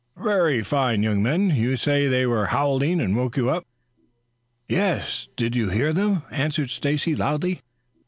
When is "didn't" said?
5.35-5.57